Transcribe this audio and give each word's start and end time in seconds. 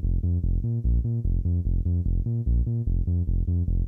Thank 0.00 0.22
you. 3.48 3.87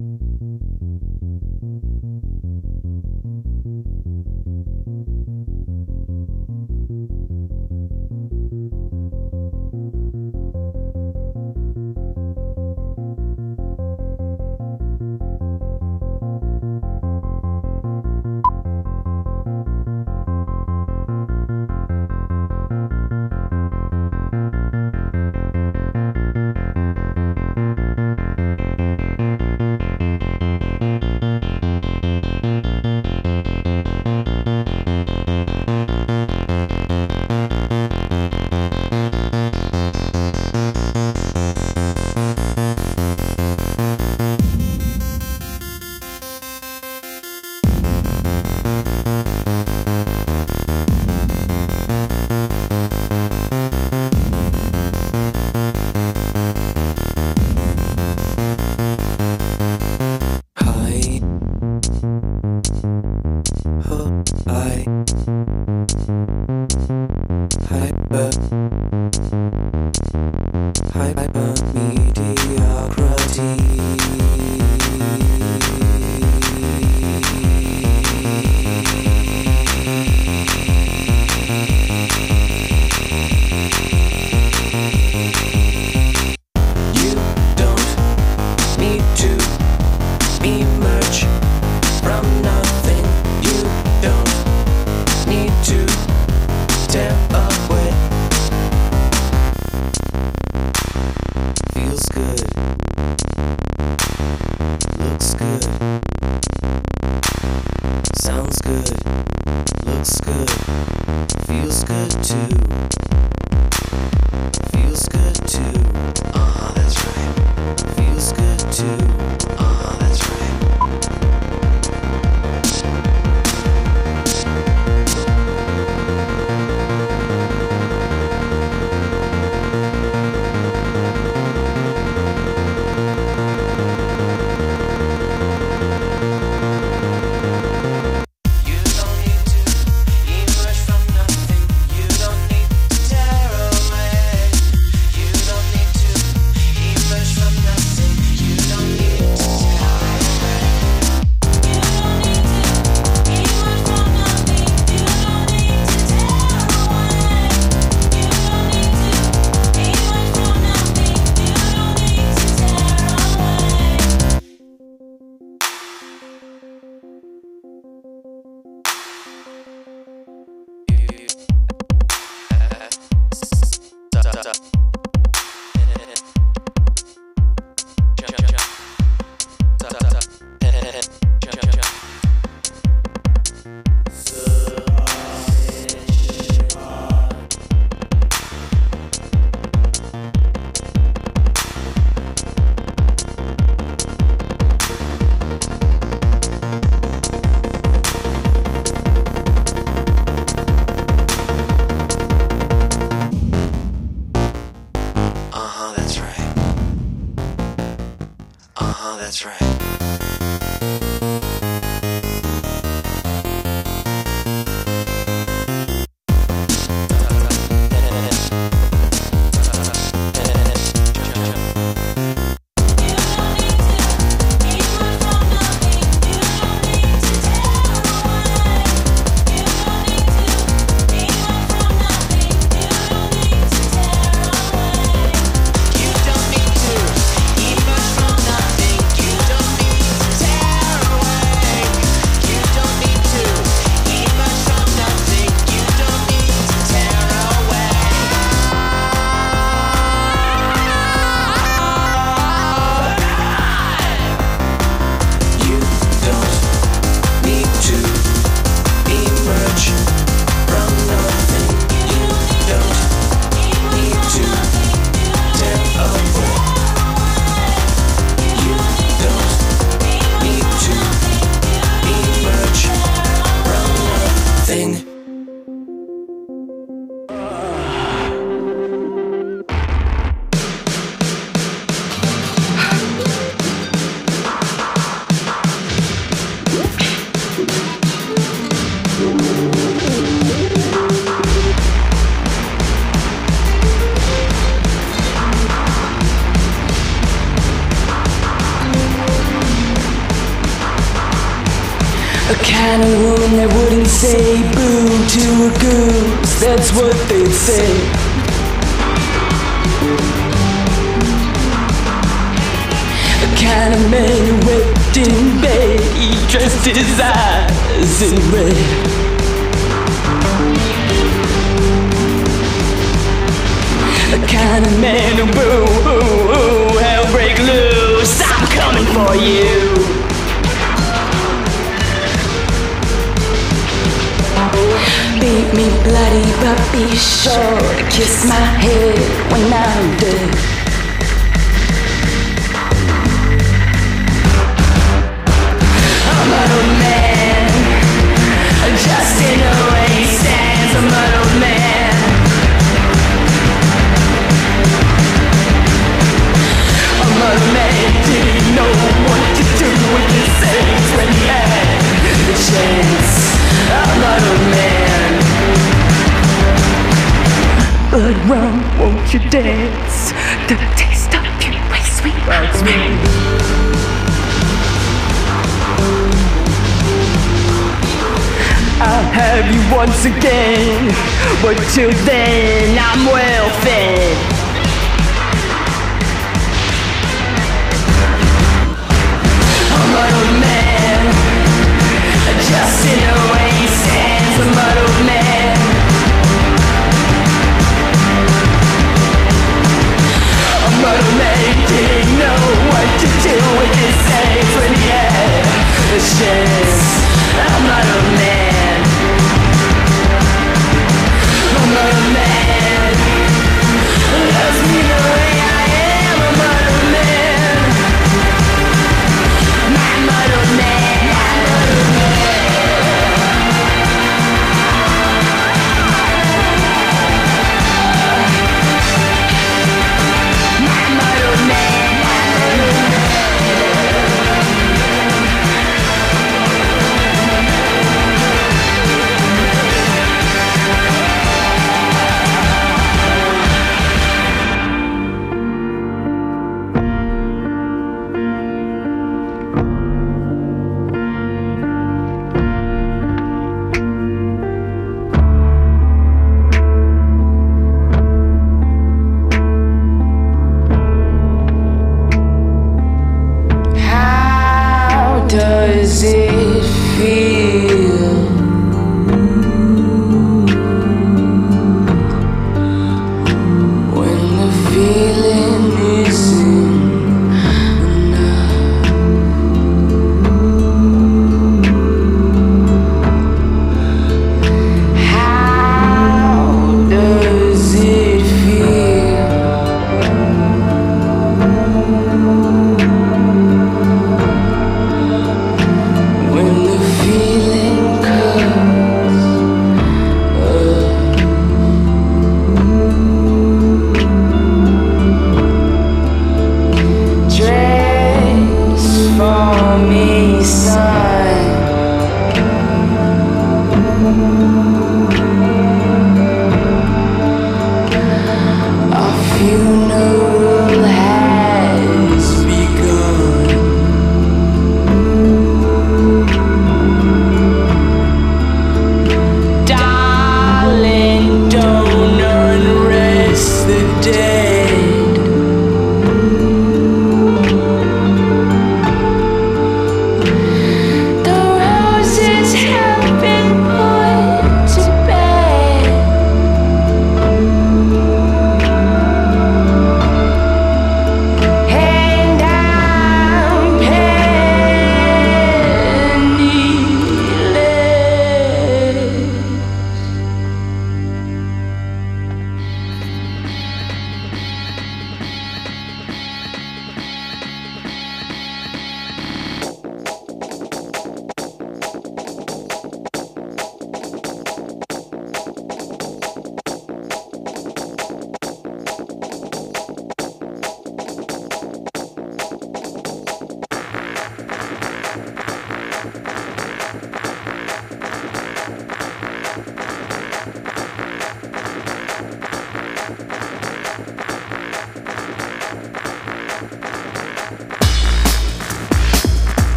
That's 306.81 306.93
what 306.99 307.10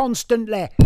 constantly. 0.00 0.79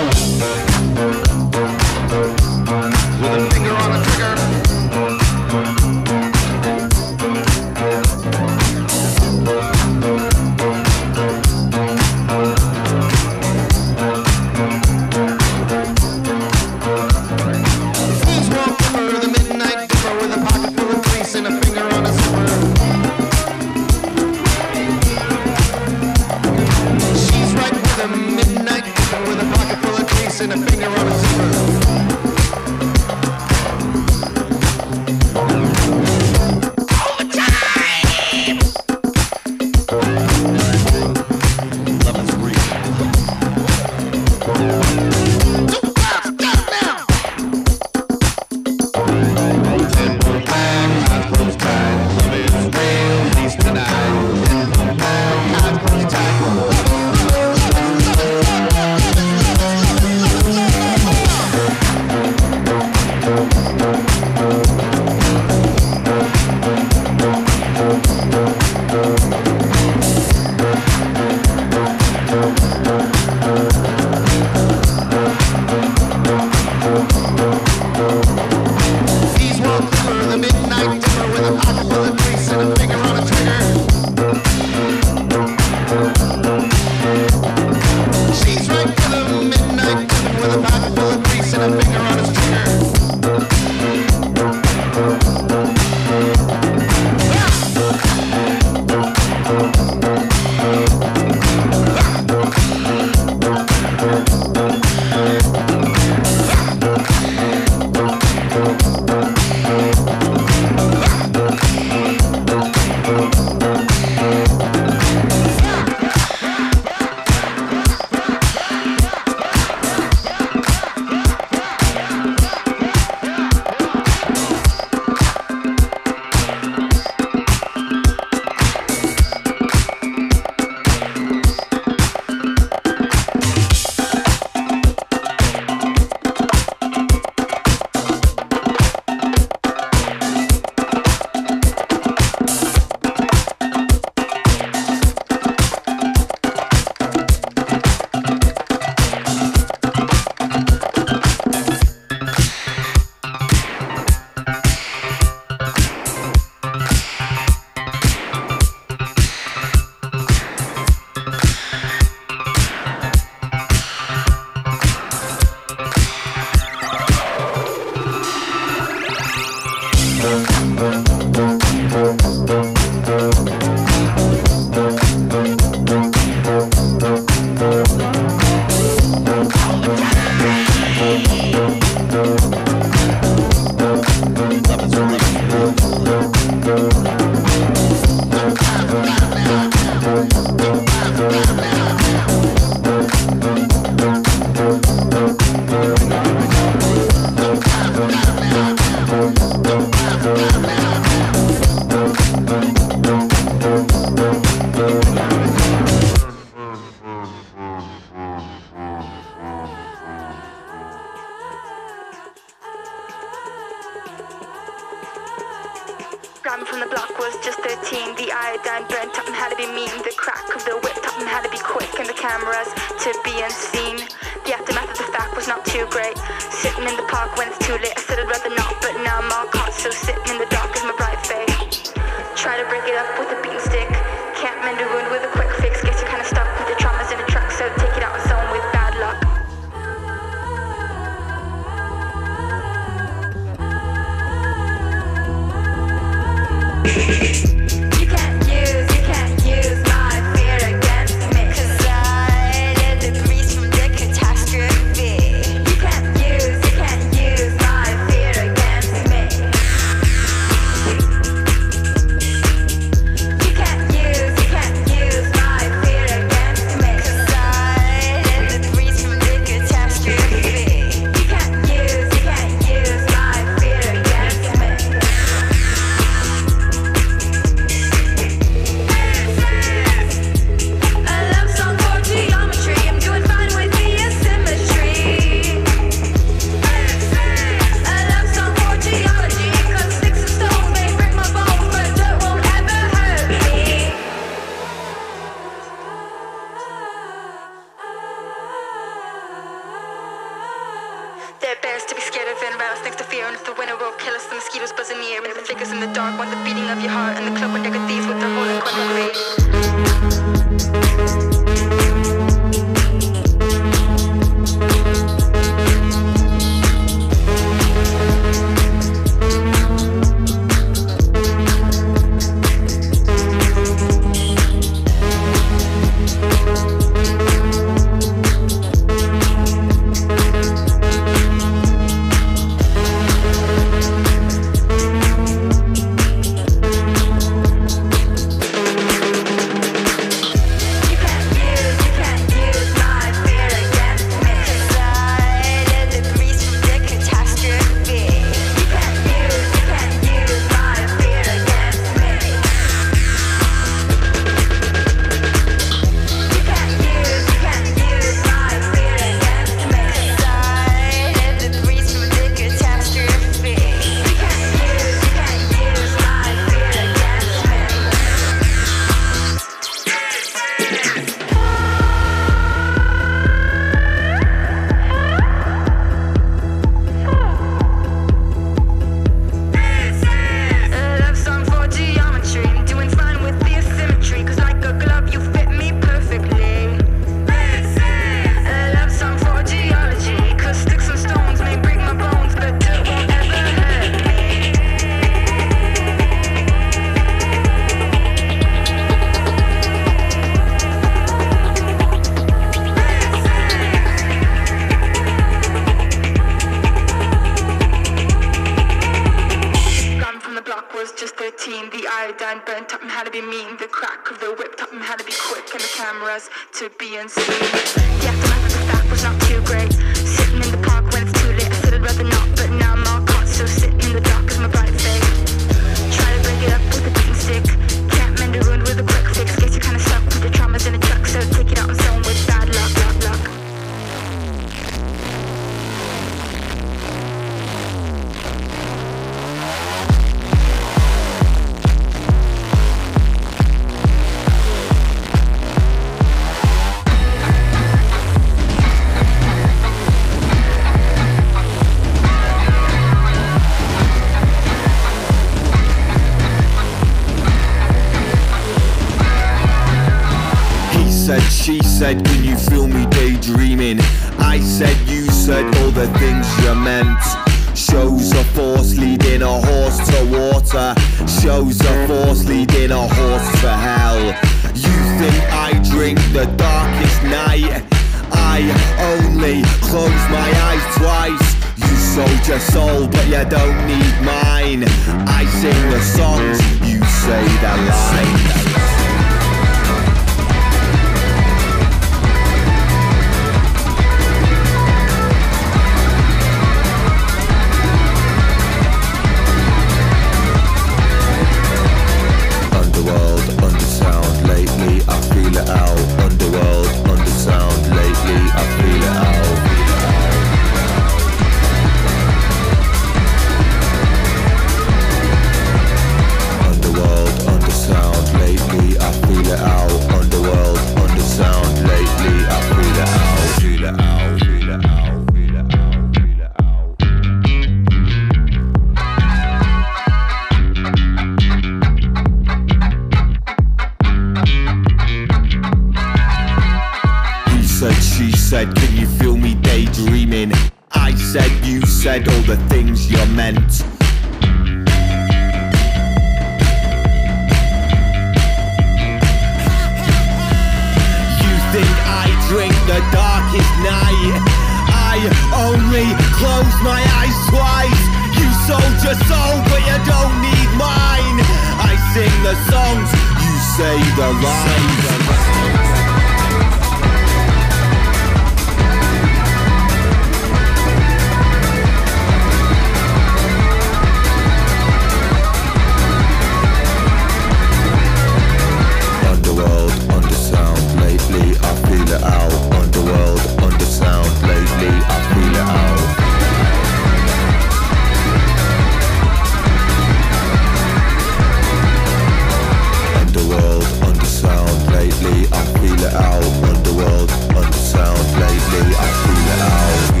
underworld, 593.31 593.83
on 593.83 593.93
the 593.93 594.05
sound 594.05 594.73
lately, 594.73 595.27
I 595.31 595.45
feel 595.59 595.81
it 595.81 595.93
out. 595.93 596.23
Underworld, 596.43 597.11
on 597.11 597.51
the 597.51 597.53
sound 597.53 597.99
lately, 598.19 598.75
I 598.75 598.87
feel 599.03 599.27
it 599.33 599.41
out. 599.41 600.00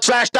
trash. 0.00 0.31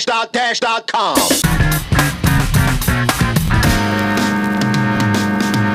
dash 0.00 0.06
dot 0.06 0.32
dash 0.32 0.60
dot 0.60 0.86
com. 0.86 1.16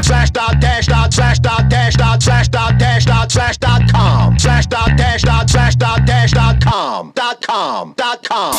Slash 0.01 0.31
dot 0.31 0.59
dash 0.59 0.87
dot 0.87 1.13
slash 1.13 1.39
dot 1.39 1.69
dash 1.69 1.95
dot 1.95 2.23
slash 2.23 2.47
dot 2.47 2.79
dash 2.79 3.05
dot 3.05 3.31
slash 3.31 3.57
dot 3.57 3.81
com 3.91 4.39
slash 4.39 4.65
dot 4.67 4.97
dash 4.97 5.21
dot 5.21 5.49
slash 5.49 5.75
dot 5.75 6.05
dash 6.07 6.31
dot 6.31 6.59
com 6.63 7.11
dot 7.15 7.41
com. 7.45 7.93
Dot 7.97 8.23
com. 8.27 8.55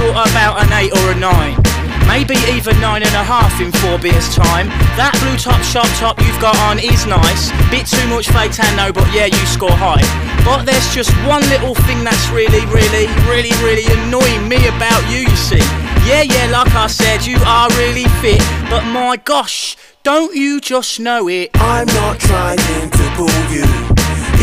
Thought 0.00 0.32
about 0.32 0.64
an 0.64 0.72
eight 0.80 0.96
or 0.96 1.12
a 1.12 1.14
nine. 1.14 1.60
Maybe 2.08 2.34
even 2.56 2.80
nine 2.80 3.04
and 3.04 3.12
a 3.12 3.22
half 3.22 3.60
in 3.60 3.70
four 3.70 4.00
beers 4.00 4.32
time. 4.34 4.72
That 4.96 5.12
blue 5.20 5.36
Topshop 5.36 5.86
top 6.00 6.16
you've 6.24 6.40
got 6.40 6.56
on 6.66 6.80
is 6.80 7.04
nice. 7.04 7.52
Bit 7.68 7.84
too 7.84 8.08
much 8.08 8.32
fake 8.32 8.56
tan 8.56 8.72
no, 8.80 8.96
but 8.96 9.04
yeah, 9.12 9.28
you 9.28 9.44
score 9.44 9.76
high. 9.76 10.00
But 10.40 10.64
there's 10.64 10.88
just 10.96 11.12
one 11.28 11.44
little 11.52 11.76
thing 11.84 12.00
that's 12.02 12.32
really, 12.32 12.64
really, 12.72 13.12
really, 13.28 13.52
really 13.60 13.84
annoying 13.92 14.48
me 14.48 14.58
about 14.72 15.04
you, 15.12 15.28
you 15.28 15.36
see. 15.36 15.62
Yeah, 16.08 16.24
yeah, 16.24 16.48
like 16.48 16.72
I 16.72 16.88
said, 16.88 17.28
you 17.28 17.36
are 17.44 17.68
really 17.76 18.08
fit. 18.24 18.40
But 18.72 18.88
my 18.88 19.20
gosh, 19.20 19.76
don't 20.02 20.34
you 20.34 20.64
just 20.64 20.98
know 20.98 21.28
it? 21.28 21.50
I'm 21.60 21.86
not 22.00 22.18
trying 22.18 22.56
to 22.56 23.04
pull 23.20 23.36
you, 23.52 23.68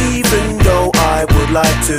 even 0.05 0.61
though 0.61 0.93
I 0.93 1.25
would 1.25 1.49
like 1.49 1.79
to. 1.89 1.97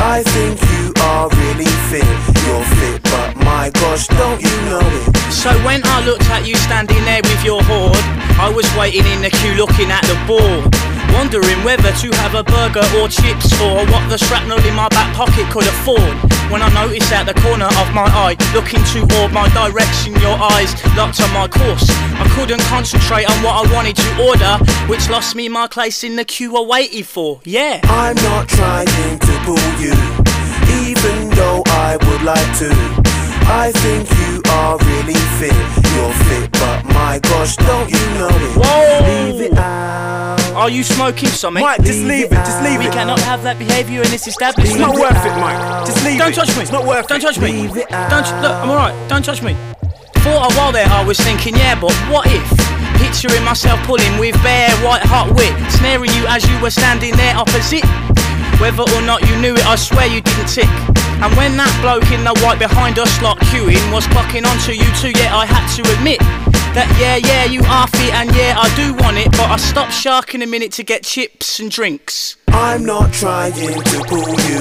I 0.00 0.24
think 0.24 0.56
you 0.72 0.96
are 1.04 1.28
really 1.28 1.68
fit, 1.92 2.08
you're 2.46 2.64
fit, 2.78 3.02
but 3.04 3.36
my 3.44 3.70
gosh, 3.74 4.06
don't 4.08 4.40
you 4.40 4.54
know 4.68 4.80
it? 4.82 5.16
So 5.32 5.50
when 5.64 5.80
I 5.84 6.04
looked 6.04 6.28
at 6.30 6.46
you 6.46 6.54
standing 6.56 7.04
there 7.04 7.22
with 7.22 7.44
your 7.44 7.62
hoard, 7.62 7.98
I 8.38 8.52
was 8.54 8.66
waiting 8.76 9.06
in 9.06 9.22
the 9.22 9.30
queue 9.30 9.54
looking 9.54 9.90
at 9.90 10.02
the 10.04 10.16
board. 10.26 10.68
Wondering 11.12 11.64
whether 11.64 11.90
to 11.90 12.08
have 12.22 12.34
a 12.34 12.44
burger 12.44 12.86
or 12.98 13.08
chips 13.08 13.50
or 13.60 13.84
what 13.90 14.08
the 14.08 14.16
shrapnel 14.16 14.58
in 14.64 14.74
my 14.74 14.88
back 14.88 15.14
pocket 15.14 15.50
could 15.50 15.66
afford. 15.66 16.14
When 16.50 16.62
I 16.62 16.68
noticed 16.72 17.12
at 17.12 17.24
the 17.24 17.34
corner 17.42 17.66
of 17.66 17.94
my 17.94 18.06
eye, 18.06 18.36
looking 18.54 18.82
toward 18.84 19.32
my 19.32 19.48
direction, 19.50 20.14
your 20.20 20.38
eyes 20.38 20.74
locked 20.96 21.20
on 21.20 21.32
my 21.32 21.48
course. 21.48 21.86
I 22.14 22.26
couldn't 22.34 22.62
concentrate 22.62 23.28
on 23.28 23.42
what 23.42 23.54
I 23.58 23.74
wanted 23.74 23.96
to 23.96 24.08
order, 24.22 24.64
which 24.86 25.08
lost 25.10 25.34
me 25.34 25.48
my 25.48 25.66
place 25.66 26.04
in 26.04 26.16
the 26.16 26.24
queue 26.24 26.56
I 26.56 26.62
waited 26.62 27.06
for. 27.06 27.40
Yeah. 27.44 27.80
I'm 27.84 28.16
not 28.16 28.48
trying 28.48 28.86
to 28.86 29.32
pull 29.44 29.66
you, 29.82 29.94
even 30.68 31.30
though 31.30 31.62
I 31.66 31.96
would 31.96 32.22
like 32.22 32.50
to. 32.58 32.70
I 33.52 33.72
think 33.72 34.08
you 34.20 34.42
are 34.52 34.78
really 34.78 35.18
fit, 35.38 35.54
you're 35.94 36.14
fit, 36.28 36.52
but 36.52 36.84
my 36.94 37.18
gosh, 37.22 37.56
don't 37.56 37.90
you 37.90 38.04
know 38.18 38.28
it? 38.28 38.56
Whoa! 38.56 39.32
Leave 39.32 39.40
it 39.52 39.58
out. 39.58 40.38
Are 40.54 40.70
you 40.70 40.84
smoking 40.84 41.28
something? 41.30 41.62
Mike, 41.62 41.82
just 41.82 42.00
leave 42.04 42.26
it, 42.26 42.36
just 42.46 42.62
leave 42.62 42.80
it. 42.80 42.84
We 42.84 42.90
cannot 42.90 43.18
have 43.20 43.42
that 43.42 43.58
behaviour 43.58 44.02
in 44.02 44.10
this 44.10 44.26
establishment. 44.26 44.68
It's 44.70 44.78
not 44.78 44.94
worth 44.94 45.24
it, 45.24 45.34
Mike. 45.40 45.86
Just 45.86 46.04
leave 46.04 46.16
it 46.16 46.18
Don't 46.18 46.34
touch 46.34 46.54
me. 46.56 46.62
It's 46.62 46.70
not 46.72 46.86
worth 46.86 47.08
Don't 47.08 47.18
it. 47.18 47.22
touch 47.22 47.38
me. 47.40 47.62
Leave 47.62 47.76
it 47.76 47.88
Don't 47.88 48.28
look. 48.42 48.52
I'm 48.54 48.70
alright. 48.70 49.08
Don't 49.08 49.24
touch 49.24 49.42
me. 49.42 49.56
For 50.22 50.36
a 50.36 50.52
while 50.54 50.70
there, 50.70 50.86
I 50.86 51.02
was 51.02 51.18
thinking, 51.18 51.56
yeah, 51.56 51.80
but 51.80 51.92
what 52.12 52.26
if? 52.28 52.44
Picturing 53.00 53.42
myself 53.42 53.80
pulling 53.86 54.18
with 54.18 54.36
bare 54.42 54.70
white 54.84 55.02
hot 55.02 55.32
wit, 55.34 55.50
snaring 55.72 56.12
you 56.12 56.26
as 56.28 56.46
you 56.46 56.60
were 56.60 56.70
standing 56.70 57.16
there 57.16 57.34
opposite. 57.34 57.82
Whether 58.60 58.82
or 58.82 59.02
not 59.02 59.26
you 59.26 59.34
knew 59.40 59.54
it, 59.54 59.66
I 59.66 59.74
swear 59.74 60.06
you 60.06 60.20
didn't 60.20 60.48
tick. 60.48 60.68
And 61.24 61.34
when 61.36 61.56
that 61.56 61.72
bloke 61.80 62.12
in 62.12 62.24
the 62.24 62.36
white 62.44 62.58
behind 62.58 62.98
us 62.98 63.10
lot 63.22 63.38
queuing 63.48 63.92
was 63.92 64.06
clocking 64.08 64.44
onto 64.44 64.72
you 64.72 64.88
too, 65.00 65.12
yeah, 65.18 65.34
I 65.34 65.46
had 65.46 65.64
to 65.76 65.82
admit 65.96 66.20
that 66.76 66.88
yeah, 67.00 67.16
yeah, 67.16 67.44
you 67.44 67.62
are 67.64 67.88
fit 67.88 68.12
and 68.14 68.28
yeah, 68.36 68.54
I 68.56 68.68
do 68.76 68.94
want 69.02 69.16
it, 69.16 69.30
but 69.32 69.50
I 69.50 69.56
stopped 69.56 69.92
sharking 69.92 70.42
a 70.42 70.46
minute 70.46 70.72
to 70.72 70.84
get 70.84 71.02
chips 71.02 71.58
and 71.58 71.70
drinks. 71.70 72.36
I'm 72.48 72.84
not 72.84 73.12
trying 73.12 73.52
to 73.52 74.04
pull 74.06 74.28
you, 74.28 74.60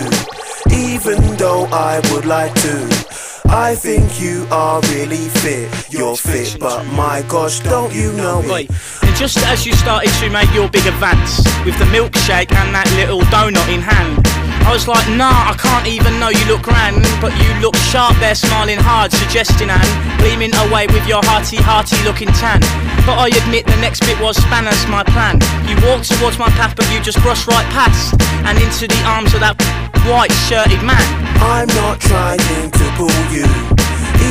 even 0.72 1.36
though 1.38 1.66
I 1.72 2.00
would 2.12 2.26
like 2.26 2.54
to. 2.56 3.28
I 3.52 3.74
think 3.74 4.22
you 4.22 4.46
are 4.52 4.80
really 4.94 5.28
fit, 5.28 5.92
you're 5.92 6.16
fit, 6.16 6.58
but 6.60 6.86
my 6.94 7.24
gosh, 7.28 7.60
don't 7.62 7.92
you 7.94 8.14
know 8.14 8.42
it? 8.46 8.70
And 9.02 9.16
just 9.16 9.40
as 9.40 9.66
you 9.66 9.74
started 9.74 10.12
to 10.22 10.30
make 10.30 10.54
your 10.54 10.70
big 10.70 10.86
advance 10.86 11.38
with 11.66 11.78
the 11.80 11.86
milkshake 11.86 12.52
and 12.54 12.76
that 12.76 12.86
little 12.96 13.22
donut 13.34 13.68
in 13.74 13.82
hand, 13.82 14.22
I 14.68 14.73
was 14.73 14.88
like, 14.88 15.07
nah, 15.18 15.49
I 15.49 15.56
can't 15.57 15.88
even 15.88 16.19
know 16.19 16.30
you 16.30 16.44
look 16.45 16.61
grand, 16.61 17.02
but 17.19 17.34
you 17.41 17.49
look 17.60 17.76
sharp 17.90 18.14
there, 18.19 18.36
smiling 18.36 18.77
hard, 18.77 19.11
suggesting 19.11 19.69
and 19.69 19.90
gleaming 20.22 20.53
away 20.69 20.86
with 20.94 21.07
your 21.07 21.22
hearty, 21.26 21.57
hearty 21.57 21.98
looking 22.06 22.30
tan. 22.38 22.61
But 23.07 23.18
I 23.18 23.27
admit 23.34 23.65
the 23.65 23.80
next 23.81 24.06
bit 24.06 24.19
was 24.22 24.38
spanners 24.38 24.86
my 24.88 25.02
plan. 25.03 25.41
You 25.65 25.73
walked 25.90 26.11
towards 26.14 26.38
my 26.38 26.49
path, 26.53 26.76
but 26.76 26.86
you 26.94 27.02
just 27.02 27.18
brushed 27.26 27.48
right 27.48 27.65
past 27.73 28.14
and 28.45 28.57
into 28.61 28.86
the 28.86 29.02
arms 29.10 29.34
of 29.34 29.41
that 29.41 29.57
white 30.06 30.31
shirted 30.45 30.81
man. 30.86 31.02
I'm 31.41 31.68
not 31.73 31.98
trying 31.99 32.69
to 32.69 32.86
pull 32.94 33.19
you, 33.34 33.49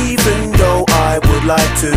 even 0.07 0.55
though 0.55 0.85
I 0.87 1.19
would 1.19 1.43
like 1.43 1.71
to. 1.83 1.91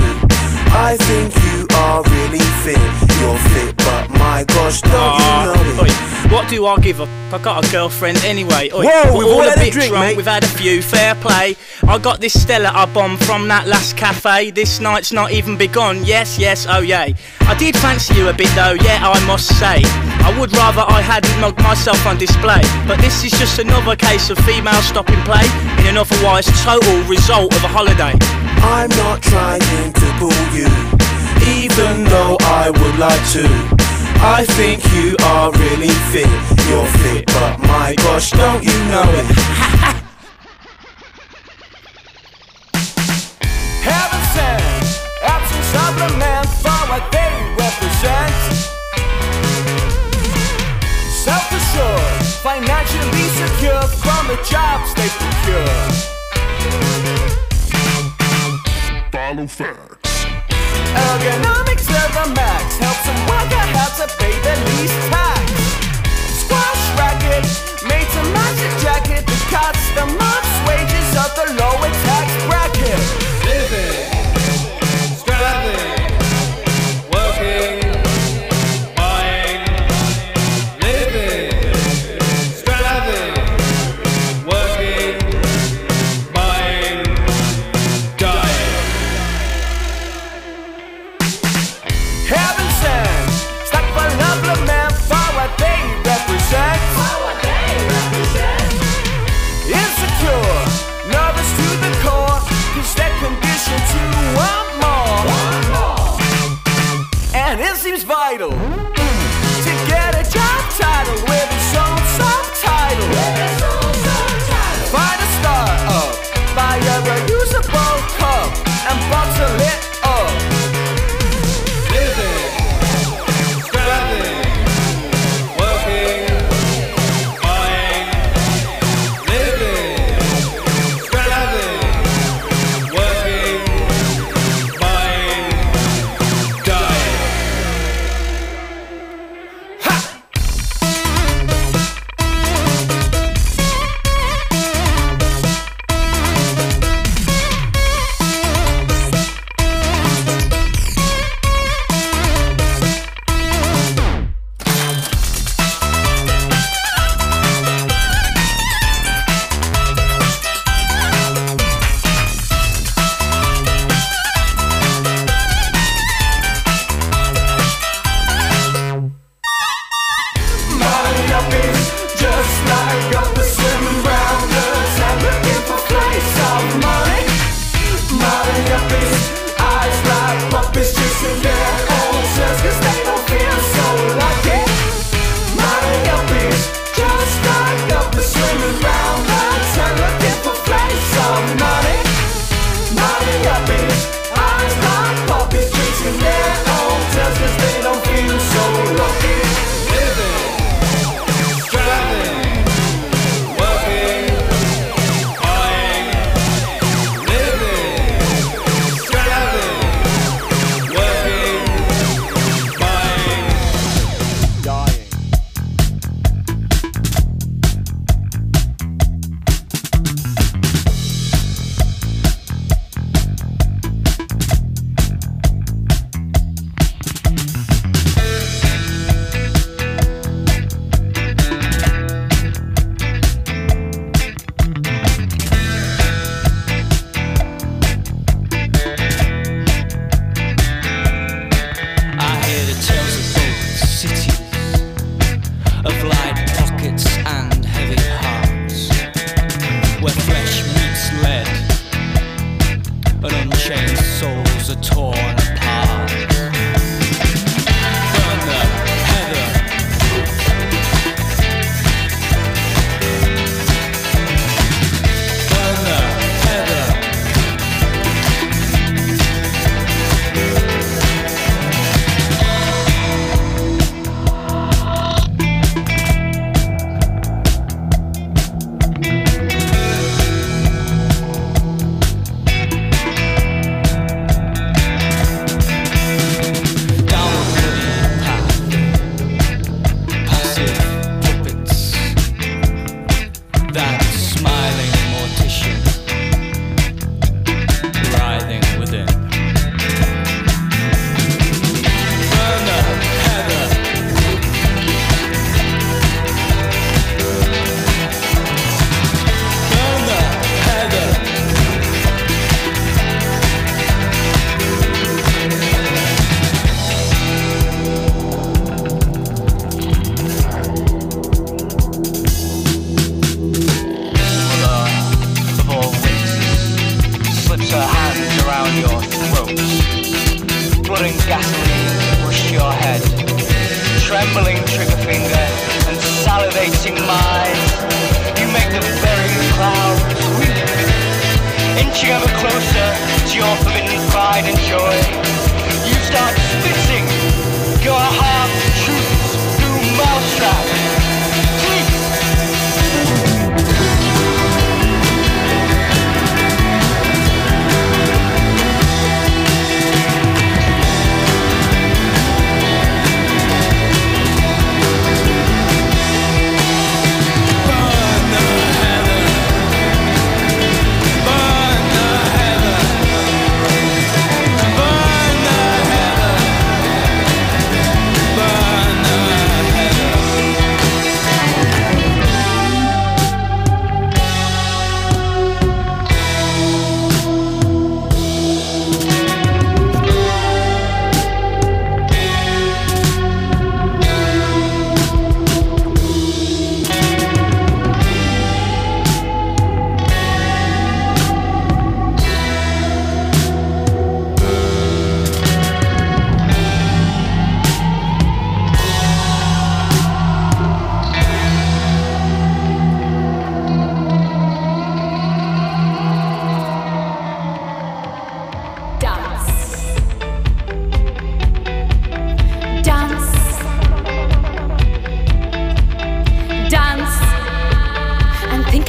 I 0.75 0.97
think 0.97 1.31
you 1.47 1.69
are 1.79 2.03
really 2.03 2.43
fit, 2.65 2.81
you're 3.21 3.39
fit, 3.55 3.77
but 3.77 4.09
my 4.19 4.43
gosh, 4.51 4.81
don't 4.83 4.93
Ah, 4.97 5.47
you 5.47 5.77
know 5.77 5.83
oi, 5.83 5.87
it? 5.87 6.12
What 6.33 6.49
do 6.49 6.65
I 6.67 6.77
give 6.81 7.01
a? 7.01 7.05
I 7.33 7.39
got 7.39 7.65
a 7.67 7.71
girlfriend 7.71 8.19
anyway. 8.25 8.71
Oi, 8.73 8.85
Whoa, 8.85 9.13
we're 9.13 9.19
we've 9.19 9.27
all 9.27 9.33
all 9.35 9.41
a 9.43 9.51
had 9.51 9.59
a 9.59 9.61
bit 9.61 9.73
drink, 9.73 9.91
drunk. 9.91 10.05
mate. 10.07 10.17
We've 10.17 10.27
had 10.27 10.43
a 10.45 10.49
few. 10.49 10.81
Fair 10.83 11.15
play. 11.17 11.57
I 11.87 11.99
got 11.99 12.21
this 12.21 12.41
Stella 12.41 12.71
I 12.75 12.87
bombed 12.87 13.23
from 13.25 13.49
that 13.49 13.67
last 13.69 13.97
cafe. 13.97 14.51
This 14.51 14.81
night's 14.81 15.13
not 15.13 15.31
even 15.33 15.57
begun. 15.57 16.05
Yes, 16.05 16.39
yes, 16.39 16.67
oh 16.69 16.81
yay. 16.81 17.15
I 17.43 17.55
did 17.59 17.77
fancy 17.77 18.15
you 18.15 18.29
a 18.29 18.33
bit 18.33 18.49
though. 18.55 18.73
Yeah, 18.81 18.99
I 19.03 19.19
must 19.27 19.49
say. 19.59 19.83
I 20.25 20.35
would 20.39 20.53
rather 20.57 20.83
I 20.89 21.01
hadn't 21.03 21.39
mugged 21.41 21.63
myself 21.63 22.05
on 22.07 22.17
display. 22.19 22.63
But 22.87 22.99
this 23.01 23.25
is 23.25 23.33
just 23.33 23.59
another 23.59 23.95
case 23.97 24.31
of 24.31 24.39
female 24.39 24.81
stopping 24.83 25.21
play 25.23 25.45
in 25.81 25.87
an 25.87 25.97
otherwise 25.99 26.47
total 26.65 27.03
result 27.05 27.55
of 27.55 27.63
a 27.65 27.69
holiday. 27.69 28.15
I'm 28.65 28.89
not 28.91 29.21
trying 29.23 29.61
to 29.93 30.07
pull 30.19 30.33
you, 30.57 30.69
even 31.61 32.05
though 32.05 32.37
I 32.41 32.71
would 32.71 32.99
like 32.99 33.23
to. 33.33 33.82
I 34.25 34.45
think 34.45 34.85
you 34.95 35.17
are 35.25 35.51
really 35.51 35.91
fit, 36.13 36.31
you're 36.69 36.87
fit, 37.03 37.27
but 37.27 37.59
my 37.59 37.93
gosh, 37.99 38.31
don't 38.31 38.63
you 38.63 38.79
know 38.87 39.03
it? 39.03 39.27
Heaven 43.83 44.23
sent, 44.31 44.63
absence 45.27 45.75
of 45.75 45.99
lament 45.99 46.47
for 46.63 46.83
what 46.87 47.03
they 47.11 47.35
represent. 47.59 48.31
Self-assured, 51.27 52.23
financially 52.47 53.27
secure 53.43 53.83
from 54.03 54.29
the 54.29 54.39
jobs 54.49 54.95
they 54.95 55.11
procure. 55.19 55.67
Follow 59.11 59.47
facts. 59.49 60.22
Ergonomics 60.95 61.87
to 61.89 62.03
the 62.13 62.27
max 62.37 62.77
helps 62.77 63.05
them 63.07 63.19
work 63.27 63.51
out 63.53 63.69
how 63.77 63.91
to 64.01 64.07
pay 64.21 64.35
the 64.45 64.55
least 64.69 64.99
tax. 65.09 65.45
Squash 66.45 66.85
racket, 67.01 67.47
made 67.89 68.09
to 68.13 68.23
match 68.37 68.61
a 68.61 68.71
jacket 68.85 69.25
that 69.25 69.43
cuts 69.49 69.85
the 69.97 70.07
month's 70.21 70.57
wages 70.69 71.09
of 71.17 71.31
the 71.39 71.47
lower 71.57 71.91
tax 72.05 72.27
bracket. 72.45 73.01
Living, 73.49 74.12
should 103.79 104.02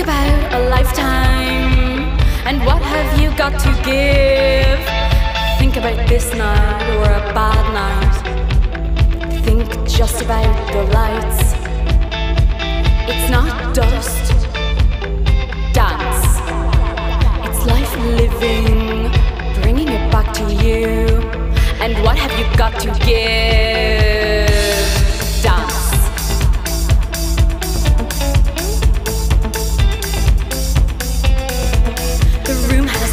about 0.04 0.54
a 0.54 0.70
lifetime. 0.70 2.20
And 2.46 2.60
what 2.66 2.82
have 2.82 3.20
you 3.22 3.30
got 3.38 3.58
to 3.62 3.72
give? 3.84 4.82
Think 5.60 5.78
about 5.78 6.08
this 6.10 6.34
night 6.34 6.84
or 6.98 7.06
a 7.06 7.24
bad 7.34 7.64
night. 7.82 8.16
Think 9.46 9.66
just 9.88 10.22
about 10.22 10.56
the 10.74 10.84
lights. 10.98 11.54
It's 13.12 13.30
not 13.32 13.74
dust. 13.74 14.26
Dance. 15.74 16.24
It's 17.48 17.66
life 17.66 17.94
living, 18.20 19.10
bringing 19.62 19.88
it 19.88 20.12
back 20.12 20.34
to 20.34 20.54
you. 20.54 21.08
And 21.80 21.94
what 22.04 22.18
have 22.18 22.34
you 22.38 22.46
got 22.58 22.78
to 22.82 22.90
give? 23.06 24.53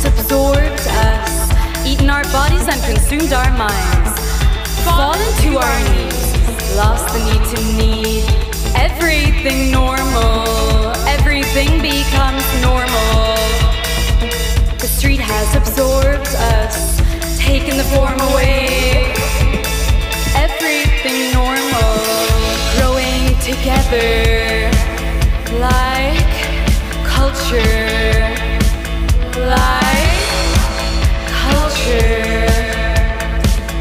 Room 0.02 0.12
has 0.12 0.20
absorbed 0.20 0.86
us, 0.88 1.86
eaten 1.86 2.10
our 2.10 2.22
bodies 2.24 2.66
and 2.68 2.80
consumed 2.84 3.32
our 3.32 3.50
minds. 3.56 4.18
Fallen 4.84 5.32
to 5.42 5.58
our 5.58 5.78
knees, 5.90 6.76
lost 6.76 7.12
the 7.12 7.20
need 7.28 7.44
to 7.54 7.60
need 7.76 8.24
everything 8.74 9.70
normal. 9.70 10.92
Everything 11.06 11.80
becomes 11.82 12.44
normal. 12.62 13.36
The 14.78 14.86
street 14.86 15.20
has 15.20 15.54
absorbed 15.54 16.34
us, 16.54 16.98
taken 17.38 17.76
the 17.76 17.84
form 17.84 18.18
away. 18.32 19.12
Everything 20.34 21.32
normal, 21.32 21.92
growing 22.76 23.36
together 23.40 24.70
like 25.58 26.30
culture, 27.04 27.88
like. 29.46 29.79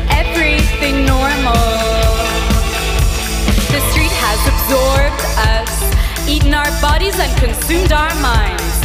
Everything 0.10 1.06
normal. 1.06 1.54
The 3.74 3.82
street 3.92 4.14
has 4.26 4.40
absorbed 4.54 5.24
us, 5.56 5.72
eaten 6.28 6.54
our 6.54 6.72
bodies 6.82 7.18
and 7.20 7.32
consumed 7.38 7.92
our 7.92 8.14
minds. 8.22 8.76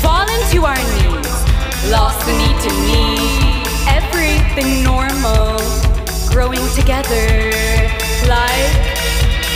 Fallen 0.00 0.40
to 0.52 0.64
our 0.64 0.82
knees, 0.94 1.32
lost 1.90 2.20
the 2.26 2.34
need 2.42 2.58
to 2.66 2.72
need 2.90 3.66
everything 3.88 4.82
normal. 4.84 5.58
Growing 6.30 6.64
together 6.74 7.50
like 8.28 8.72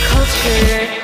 culture. 0.09 0.96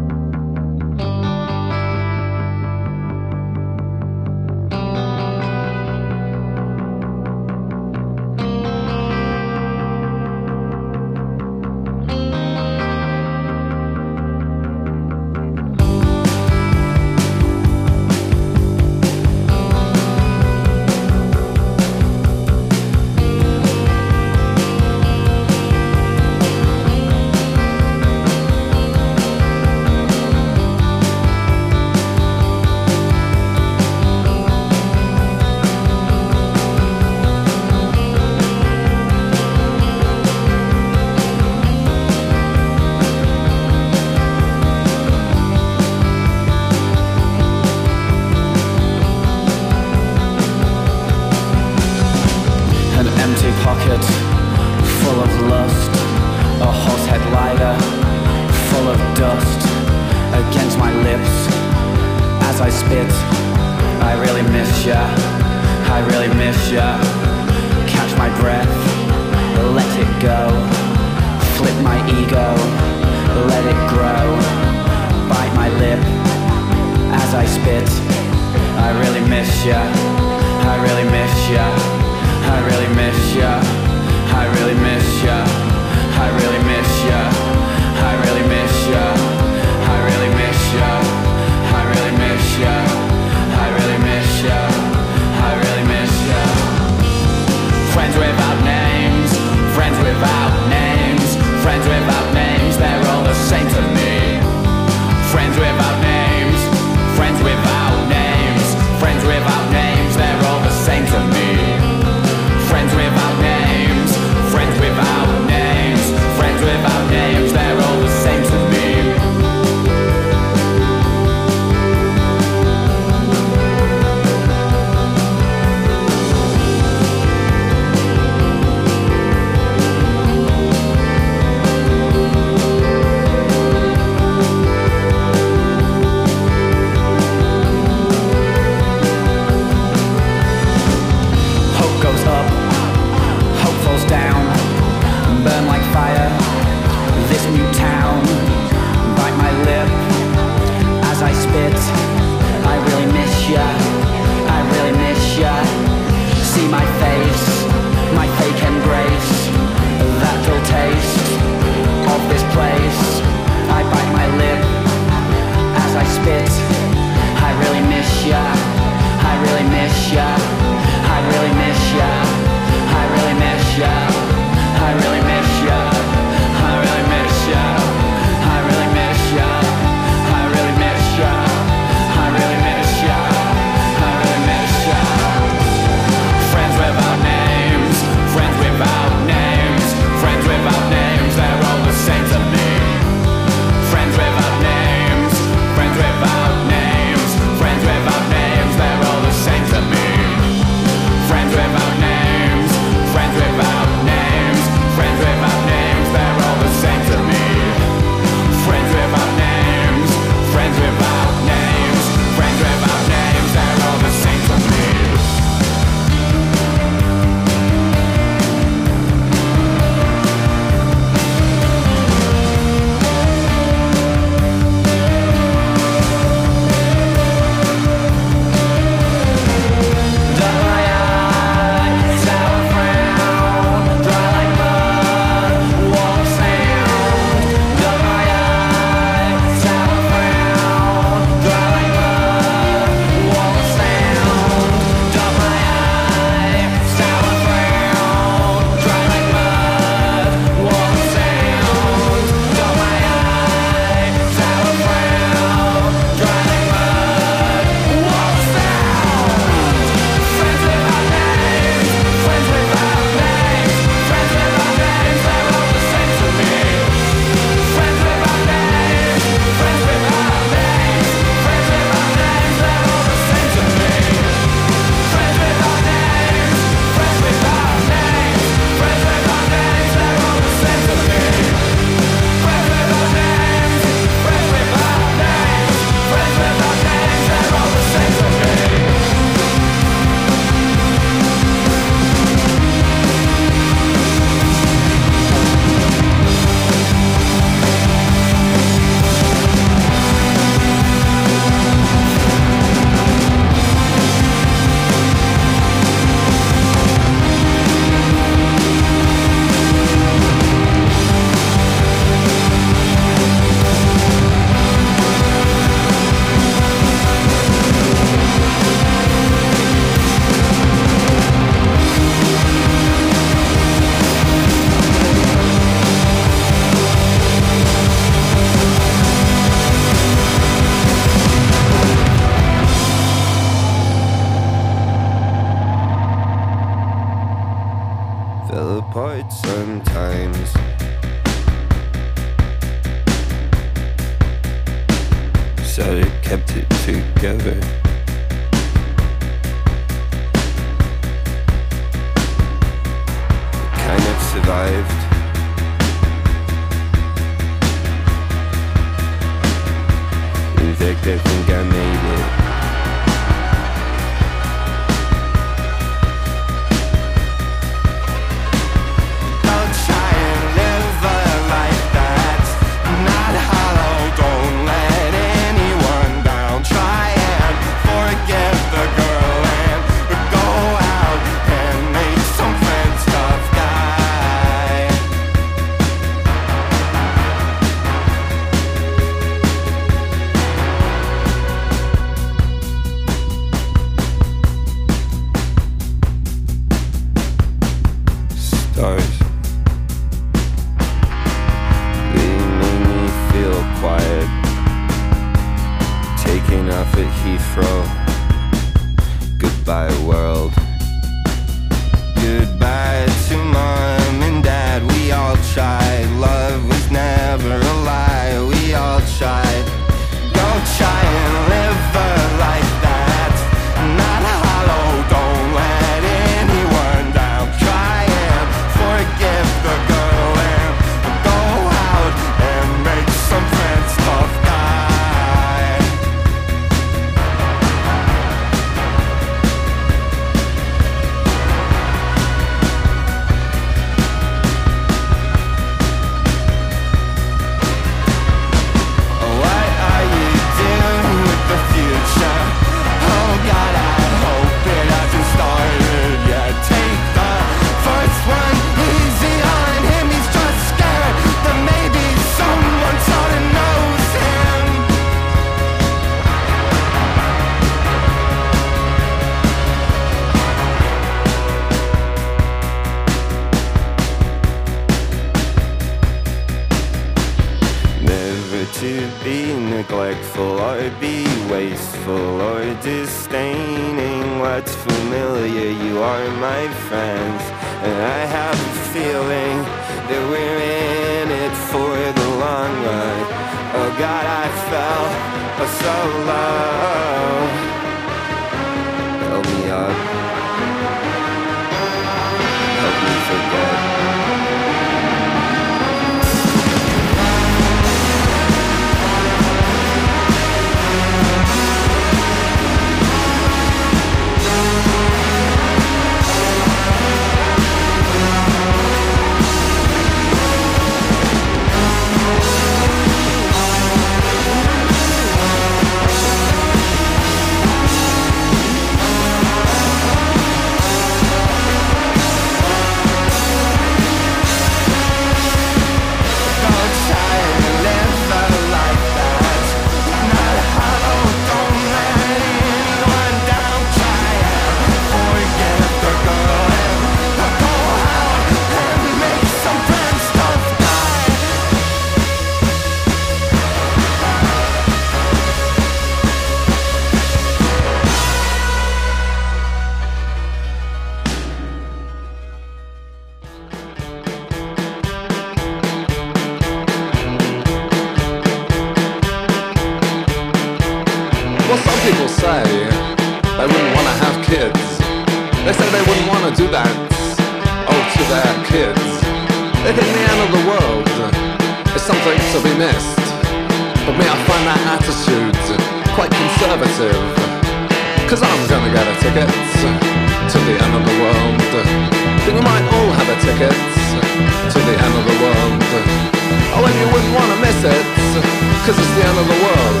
Cause 598.88 598.96
it's 598.98 599.14
the 599.20 599.20
end 599.20 599.36
of 599.36 599.44
the 599.44 599.60
world. 599.60 600.00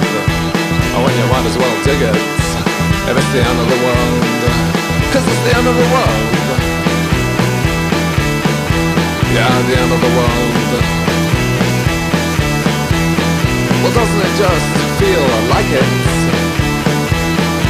Oh, 0.96 1.04
when 1.04 1.12
you 1.12 1.28
might 1.28 1.44
as 1.44 1.58
well 1.60 1.76
dig 1.84 2.00
it 2.00 2.16
If 3.04 3.20
it's 3.20 3.32
the 3.36 3.44
end 3.44 3.58
of 3.60 3.68
the 3.68 3.80
world. 3.84 4.16
Cause 5.12 5.24
it's 5.28 5.42
the 5.44 5.52
end 5.60 5.68
of 5.68 5.76
the 5.76 5.88
world. 5.92 6.24
Yeah, 9.36 9.52
the 9.68 9.76
end 9.76 9.92
of 9.92 10.00
the 10.00 10.12
world. 10.16 10.52
Well, 13.84 13.92
doesn't 13.92 14.22
it 14.24 14.34
just 14.40 14.68
feel 14.96 15.24
like 15.52 15.68
it? 15.68 15.88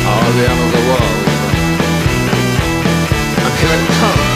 Oh, 0.06 0.22
the 0.38 0.44
end 0.46 0.60
of 0.62 0.70
the 0.70 0.84
world. 0.86 1.18
And 3.42 3.52
here 3.58 3.74
it 3.74 3.90
comes 3.98 4.27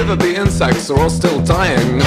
hear 0.00 0.16
that 0.16 0.24
the 0.24 0.34
insects 0.34 0.88
are 0.88 0.98
all 0.98 1.10
still 1.10 1.44
dying. 1.44 1.98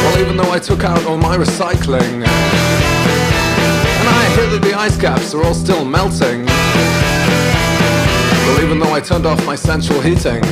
Well, 0.00 0.18
even 0.18 0.36
though 0.36 0.50
I 0.50 0.58
took 0.58 0.82
out 0.82 1.04
all 1.04 1.18
my 1.18 1.36
recycling. 1.36 2.24
And 4.00 4.08
I 4.08 4.22
hear 4.34 4.46
that 4.48 4.62
the 4.62 4.72
ice 4.72 4.96
caps 4.96 5.34
are 5.34 5.44
all 5.44 5.52
still 5.52 5.84
melting. 5.84 6.46
Well, 8.46 8.64
even 8.64 8.78
though 8.78 8.94
I 8.94 9.00
turned 9.00 9.26
off 9.26 9.44
my 9.44 9.56
central 9.56 10.00
heating. 10.00 10.42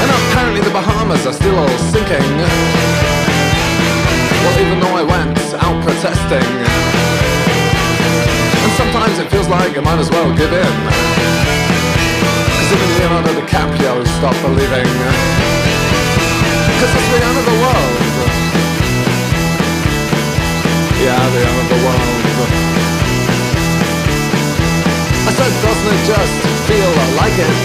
And 0.00 0.08
apparently 0.18 0.62
the 0.62 0.70
Bahamas 0.70 1.26
are 1.26 1.32
still 1.32 1.58
all 1.58 1.78
sinking. 1.90 2.30
Well, 4.42 4.56
even 4.62 4.78
though 4.78 4.94
I 4.94 5.02
went 5.02 5.38
out 5.58 5.82
protesting. 5.82 6.50
And 8.62 8.72
sometimes 8.78 9.18
it 9.18 9.28
feels 9.32 9.48
like 9.48 9.76
I 9.76 9.80
might 9.80 9.98
as 9.98 10.10
well 10.10 10.30
give 10.36 10.52
in. 10.52 11.47
Even 12.68 12.90
Leonardo 13.00 13.32
DiCaprio 13.32 14.04
stopped 14.18 14.40
believing. 14.42 14.84
Cause 16.78 16.92
it's 16.92 17.08
the 17.08 17.20
end 17.24 17.38
of 17.40 17.46
the 17.48 17.56
world. 17.64 17.94
Yeah, 21.00 21.16
the 21.32 21.40
end 21.48 21.58
of 21.64 21.68
the 21.72 21.80
world. 21.80 22.12
I 25.24 25.32
said, 25.32 25.52
doesn't 25.64 25.88
it 25.96 26.02
just 26.12 26.36
feel 26.68 26.92
like 27.16 27.36
it? 27.40 27.56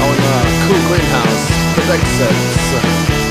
Oh, 0.00 0.08
uh, 0.08 0.08
in 0.08 0.20
the 0.24 0.60
cool 0.64 0.82
greenhouse 0.88 1.44
predicts 1.74 2.20
it. 2.24 3.27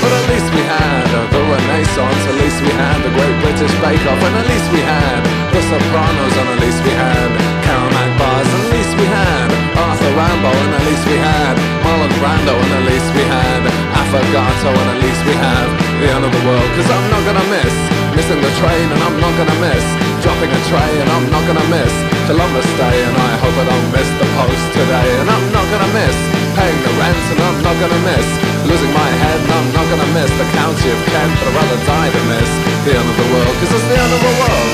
But 0.00 0.12
at 0.16 0.24
least 0.32 0.48
we 0.56 0.64
had 0.64 1.04
the 1.28 1.42
Renaissance, 1.44 2.22
at 2.24 2.36
least 2.40 2.58
we 2.64 2.72
had 2.72 2.98
the 3.04 3.12
Great 3.12 3.36
British 3.44 3.74
Bake 3.84 4.00
Off, 4.08 4.20
and 4.24 4.34
at 4.40 4.46
least 4.48 4.68
we 4.72 4.80
had 4.80 5.20
The 5.52 5.60
Sopranos, 5.68 6.34
and 6.40 6.48
at 6.56 6.58
least 6.64 6.80
we 6.88 6.92
had 6.96 7.28
Caramac 7.68 8.10
bars, 8.16 8.48
and 8.48 8.62
at 8.64 8.72
least 8.72 8.92
we 8.96 9.04
had 9.04 9.48
Arthur 9.76 10.12
Rimbaud, 10.16 10.56
and 10.56 10.72
at 10.72 10.84
least 10.88 11.04
we 11.04 11.18
had 11.20 11.54
Marlon 11.84 12.12
Brando, 12.16 12.56
and 12.56 12.72
at 12.80 12.84
least 12.88 13.08
we 13.12 13.24
had 13.28 13.60
Affogato, 14.00 14.72
and 14.72 14.88
at 14.88 15.00
least 15.04 15.20
we 15.28 15.34
have 15.36 15.68
the 16.00 16.08
end 16.08 16.24
of 16.24 16.32
the 16.32 16.42
world. 16.48 16.70
Cause 16.80 16.88
I'm 16.88 17.06
not 17.12 17.22
gonna 17.28 17.46
miss 17.52 17.74
missing 18.16 18.40
the 18.40 18.52
train, 18.56 18.86
and 18.88 19.00
I'm 19.04 19.16
not 19.20 19.32
gonna 19.36 19.58
miss 19.60 19.84
dropping 20.24 20.48
a 20.48 20.60
tray, 20.72 20.92
and 20.96 21.08
I'm 21.12 21.26
not 21.28 21.44
gonna 21.44 21.68
miss 21.68 21.92
Columbus 22.24 22.68
Day, 22.80 22.96
and 23.04 23.16
I 23.20 23.32
hope 23.44 23.52
I 23.52 23.64
don't 23.68 23.88
miss 23.92 24.08
the 24.16 24.28
post 24.32 24.64
today, 24.72 25.08
and 25.20 25.28
I'm 25.28 25.46
not 25.52 25.66
gonna 25.68 25.92
miss 25.92 26.16
paying 26.56 26.80
the 26.88 26.92
rent, 26.96 27.20
and 27.36 27.40
I'm 27.44 27.58
not 27.60 27.76
gonna 27.76 28.02
miss 28.08 28.49
losing 28.66 28.92
my 28.92 29.10
head, 29.22 29.38
and 29.40 29.52
I'm 29.52 29.68
not 29.72 29.86
gonna 29.88 30.10
miss 30.12 30.30
the 30.36 30.48
county 30.56 30.88
of 30.90 30.98
Kent, 31.08 31.32
but 31.40 31.48
I'd 31.48 31.56
rather 31.60 31.78
die 31.86 32.10
than 32.10 32.24
miss 32.28 32.50
the 32.84 32.92
end 32.96 33.08
of 33.08 33.16
the 33.16 33.28
world, 33.32 33.54
cause 33.60 33.72
it's 33.72 33.88
the 33.88 33.98
end 34.00 34.12
of 34.12 34.20
the 34.20 34.34
world. 34.40 34.68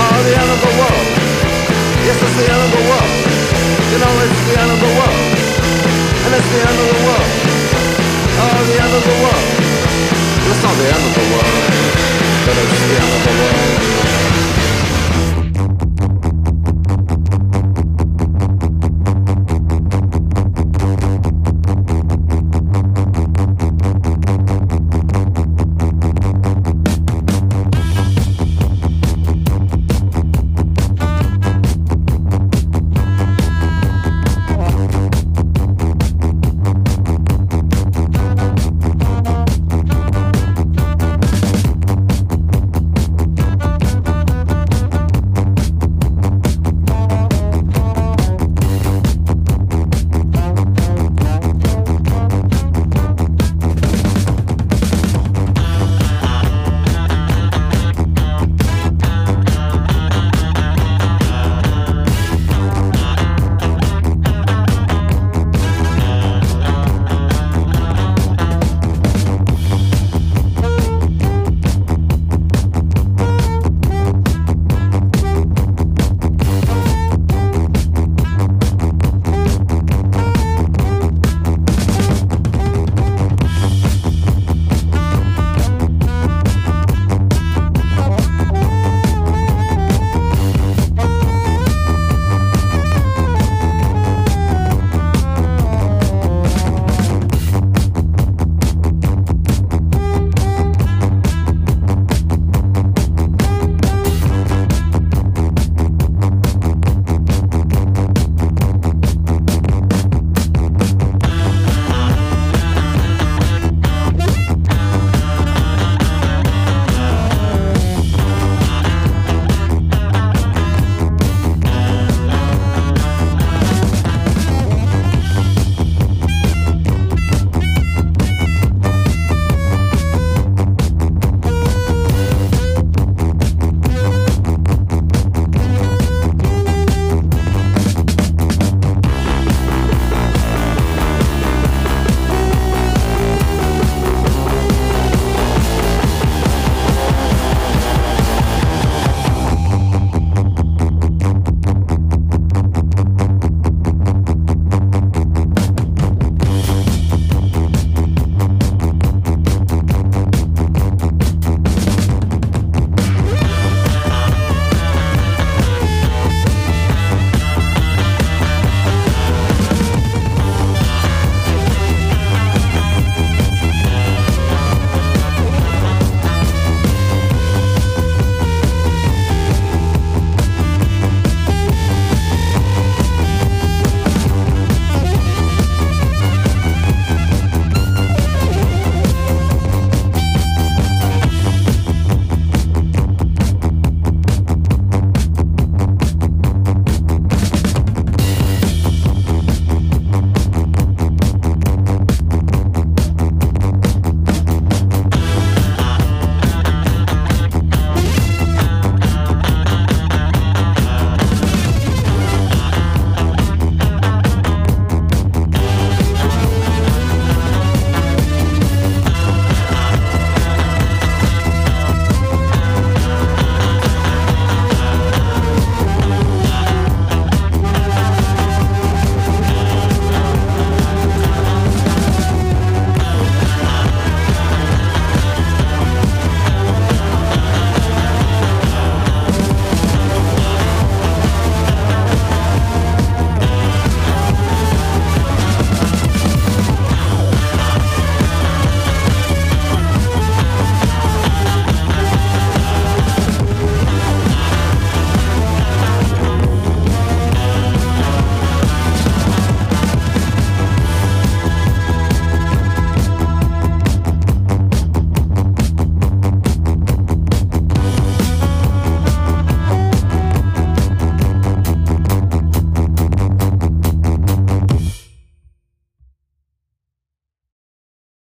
Oh, 0.00 0.18
the 0.24 0.34
end 0.34 0.50
of 0.50 0.60
the 0.64 0.72
world. 0.80 1.06
Yes, 2.06 2.16
it's 2.16 2.36
the 2.40 2.46
end 2.48 2.62
of 2.64 2.70
the 2.72 2.84
world. 2.88 3.12
You 3.92 3.98
know, 4.00 4.12
it's 4.24 4.42
the 4.48 4.56
end 4.56 4.70
of 4.70 4.78
the 4.80 4.92
world. 4.98 5.22
And 6.24 6.30
it's 6.34 6.50
the 6.50 6.60
end 6.64 6.78
of 6.78 6.86
the 6.90 7.00
world. 7.04 7.30
Oh, 8.40 8.58
the 8.70 8.76
end 8.80 8.94
of 8.96 9.02
the 9.04 9.16
world. 9.20 9.48
It's 10.50 10.62
not 10.64 10.74
the 10.80 10.88
end 10.88 11.04
of 11.04 11.12
the 11.14 11.26
world, 11.30 11.54
but 12.46 12.54
it's 12.58 12.80
the 12.90 12.96
end 12.96 13.12
of 13.14 13.22
the 13.26 13.34
world. 13.38 14.29